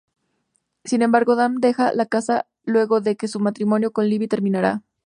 [0.83, 4.81] Sin embargo Dan dejó la casa luego de que su matrimonio con Libby terminara.